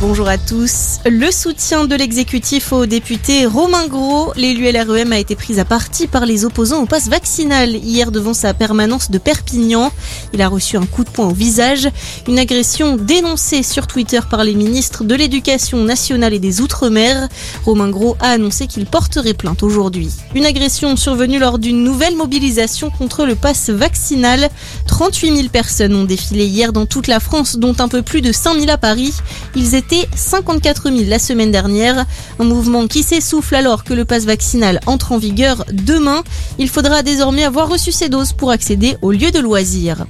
bonjour 0.00 0.28
à 0.28 0.38
tous. 0.38 0.98
Le 1.04 1.30
soutien 1.30 1.84
de 1.84 1.94
l'exécutif 1.94 2.72
au 2.72 2.86
député 2.86 3.44
Romain 3.44 3.86
Gros, 3.86 4.32
l'élu 4.34 4.70
LREM 4.72 5.12
a 5.12 5.18
été 5.18 5.36
pris 5.36 5.60
à 5.60 5.66
partie 5.66 6.06
par 6.06 6.24
les 6.24 6.46
opposants 6.46 6.82
au 6.82 6.86
pass 6.86 7.08
vaccinal 7.08 7.76
hier 7.76 8.10
devant 8.10 8.32
sa 8.32 8.54
permanence 8.54 9.10
de 9.10 9.18
Perpignan. 9.18 9.92
Il 10.32 10.40
a 10.40 10.48
reçu 10.48 10.78
un 10.78 10.86
coup 10.86 11.04
de 11.04 11.10
poing 11.10 11.26
au 11.26 11.34
visage, 11.34 11.88
une 12.26 12.38
agression 12.38 12.96
dénoncée 12.96 13.62
sur 13.62 13.86
Twitter 13.86 14.20
par 14.30 14.42
les 14.42 14.54
ministres 14.54 15.04
de 15.04 15.14
l'Éducation 15.14 15.84
nationale 15.84 16.32
et 16.32 16.38
des 16.38 16.62
Outre-mer. 16.62 17.28
Romain 17.66 17.90
Gros 17.90 18.16
a 18.20 18.30
annoncé 18.30 18.66
qu'il 18.66 18.86
porterait 18.86 19.34
plainte 19.34 19.62
aujourd'hui. 19.62 20.08
Une 20.34 20.46
agression 20.46 20.96
survenue 20.96 21.38
lors 21.38 21.58
d'une 21.58 21.84
nouvelle 21.84 22.16
mobilisation 22.16 22.90
contre 22.90 23.26
le 23.26 23.34
pass 23.34 23.68
vaccinal. 23.68 24.48
38 24.86 25.36
000 25.36 25.48
personnes 25.48 25.94
ont 25.94 26.04
défilé 26.04 26.46
hier 26.46 26.72
dans 26.72 26.86
toute 26.86 27.06
la 27.06 27.20
France, 27.20 27.56
dont 27.56 27.74
un 27.78 27.88
peu 27.88 28.00
plus 28.02 28.22
de 28.22 28.32
5 28.32 28.54
000 28.54 28.70
à 28.70 28.78
Paris. 28.78 29.12
54 30.14 30.90
000 30.90 31.08
la 31.08 31.18
semaine 31.18 31.50
dernière. 31.50 32.06
Un 32.38 32.44
mouvement 32.44 32.86
qui 32.86 33.02
s'essouffle 33.02 33.54
alors 33.54 33.84
que 33.84 33.94
le 33.94 34.04
pass 34.04 34.24
vaccinal 34.24 34.80
entre 34.86 35.12
en 35.12 35.18
vigueur 35.18 35.64
demain. 35.72 36.22
Il 36.58 36.68
faudra 36.68 37.02
désormais 37.02 37.44
avoir 37.44 37.68
reçu 37.68 37.92
ses 37.92 38.08
doses 38.08 38.32
pour 38.32 38.50
accéder 38.50 38.96
aux 39.02 39.12
lieux 39.12 39.30
de 39.30 39.40
loisirs. 39.40 40.06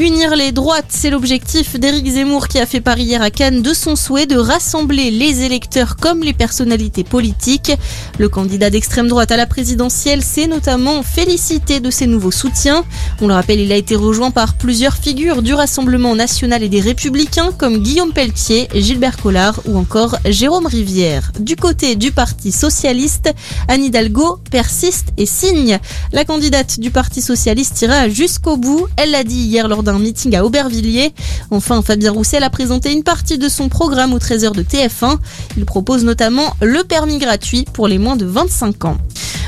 Unir 0.00 0.34
les 0.34 0.50
droites, 0.50 0.86
c'est 0.88 1.10
l'objectif 1.10 1.78
d'Éric 1.78 2.06
Zemmour 2.06 2.48
qui 2.48 2.58
a 2.58 2.64
fait 2.64 2.80
part 2.80 2.98
hier 2.98 3.20
à 3.20 3.30
Cannes 3.30 3.60
de 3.60 3.74
son 3.74 3.96
souhait 3.96 4.24
de 4.24 4.38
rassembler 4.38 5.10
les 5.10 5.42
électeurs 5.42 5.96
comme 5.96 6.22
les 6.22 6.32
personnalités 6.32 7.04
politiques. 7.04 7.72
Le 8.18 8.30
candidat 8.30 8.70
d'extrême 8.70 9.08
droite 9.08 9.30
à 9.30 9.36
la 9.36 9.46
présidentielle 9.46 10.22
s'est 10.22 10.46
notamment 10.46 11.02
félicité 11.02 11.80
de 11.80 11.90
ses 11.90 12.06
nouveaux 12.06 12.30
soutiens. 12.30 12.82
On 13.20 13.28
le 13.28 13.34
rappelle, 13.34 13.60
il 13.60 13.70
a 13.72 13.76
été 13.76 13.94
rejoint 13.94 14.30
par 14.30 14.54
plusieurs 14.54 14.96
figures 14.96 15.42
du 15.42 15.52
Rassemblement 15.52 16.14
national 16.14 16.62
et 16.62 16.70
des 16.70 16.80
Républicains 16.80 17.52
comme 17.52 17.82
Guillaume 17.82 18.14
Pelletier, 18.14 18.68
Gilbert 18.74 19.18
Collard 19.18 19.60
ou 19.66 19.76
encore 19.76 20.16
Jérôme 20.24 20.64
Rivière. 20.64 21.30
Du 21.38 21.56
côté 21.56 21.94
du 21.94 22.10
Parti 22.10 22.52
socialiste, 22.52 23.34
Anne 23.68 23.84
Hidalgo 23.84 24.38
persiste 24.50 25.08
et 25.18 25.26
signe. 25.26 25.78
La 26.14 26.24
candidate 26.24 26.80
du 26.80 26.90
Parti 26.90 27.20
socialiste 27.20 27.82
ira 27.82 28.08
jusqu'au 28.08 28.56
bout. 28.56 28.86
Elle 28.96 29.10
l'a 29.10 29.24
dit 29.24 29.42
hier 29.42 29.68
lors 29.68 29.82
d'un 29.90 29.98
meeting 29.98 30.36
à 30.36 30.44
Aubervilliers. 30.44 31.12
Enfin, 31.50 31.82
Fabien 31.82 32.12
Roussel 32.12 32.44
a 32.44 32.50
présenté 32.50 32.92
une 32.92 33.02
partie 33.02 33.38
de 33.38 33.48
son 33.48 33.68
programme 33.68 34.14
au 34.14 34.18
13h 34.18 34.52
de 34.52 34.62
TF1. 34.62 35.18
Il 35.56 35.64
propose 35.64 36.04
notamment 36.04 36.54
le 36.62 36.84
permis 36.84 37.18
gratuit 37.18 37.64
pour 37.72 37.88
les 37.88 37.98
moins 37.98 38.16
de 38.16 38.24
25 38.24 38.84
ans. 38.84 38.98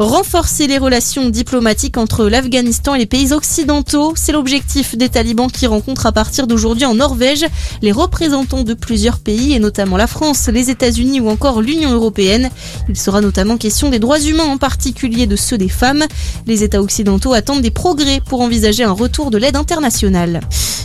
Renforcer 0.00 0.66
les 0.66 0.78
relations 0.78 1.28
diplomatiques 1.28 1.98
entre 1.98 2.26
l'Afghanistan 2.26 2.94
et 2.94 2.98
les 2.98 3.06
pays 3.06 3.32
occidentaux, 3.32 4.12
c'est 4.16 4.32
l'objectif 4.32 4.96
des 4.96 5.08
talibans 5.08 5.50
qui 5.50 5.68
rencontrent 5.68 6.06
à 6.06 6.12
partir 6.12 6.48
d'aujourd'hui 6.48 6.84
en 6.84 6.96
Norvège 6.96 7.46
les 7.80 7.92
représentants 7.92 8.64
de 8.64 8.74
plusieurs 8.74 9.20
pays 9.20 9.54
et 9.54 9.60
notamment 9.60 9.96
la 9.96 10.08
France, 10.08 10.48
les 10.48 10.70
États-Unis 10.70 11.20
ou 11.20 11.28
encore 11.28 11.62
l'Union 11.62 11.92
européenne. 11.92 12.50
Il 12.88 12.96
sera 12.96 13.20
notamment 13.20 13.56
question 13.56 13.88
des 13.88 14.00
droits 14.00 14.20
humains, 14.20 14.44
en 14.44 14.58
particulier 14.58 15.28
de 15.28 15.36
ceux 15.36 15.58
des 15.58 15.68
femmes. 15.68 16.04
Les 16.46 16.64
États 16.64 16.82
occidentaux 16.82 17.32
attendent 17.32 17.62
des 17.62 17.70
progrès 17.70 18.20
pour 18.20 18.40
envisager 18.40 18.82
un 18.82 18.92
retour 18.92 19.30
de 19.30 19.38
l'aide 19.38 19.56
internationale. 19.56 20.40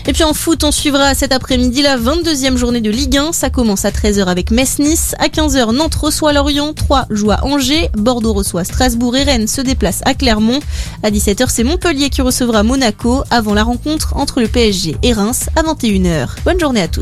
Et 0.10 0.12
puis 0.12 0.24
en 0.24 0.34
foot, 0.34 0.64
on 0.64 0.72
suivra 0.72 1.14
cet 1.14 1.32
après-midi 1.32 1.84
la 1.84 1.96
22e 1.96 2.58
journée 2.58 2.82
de 2.82 2.90
Ligue 2.90 3.16
1. 3.16 3.32
Ça 3.32 3.52
commence 3.52 3.86
à 3.86 3.92
13h 3.92 4.26
avec 4.26 4.50
Metz-Nice. 4.50 5.14
À 5.20 5.28
15h, 5.28 5.72
Nantes 5.72 5.94
reçoit 5.94 6.34
Lorient. 6.34 6.74
3 6.74 7.06
joue 7.12 7.30
à 7.30 7.46
Angers. 7.46 7.92
Bordeaux 7.96 8.34
reçoit 8.34 8.64
Strasbourg 8.64 9.16
et 9.16 9.22
Rennes 9.22 9.48
se 9.48 9.62
déplace 9.62 10.02
à 10.06 10.16
Clermont. 10.16 10.62
À 11.04 11.12
17h, 11.12 11.46
c'est 11.50 11.64
Montpellier 11.64 12.10
qui 12.10 12.24
recevra 12.24 12.64
Monaco 12.64 13.22
avant 13.30 13.54
la 13.54 13.62
rencontre 13.62 14.16
entre 14.16 14.42
le 14.42 14.48
PSG 14.48 14.96
et 15.04 15.14
Reims 15.14 15.48
à 15.56 15.62
21h. 15.62 16.30
Bonne 16.44 16.60
journée 16.60 16.82
à 16.82 16.88
tous. 16.88 16.98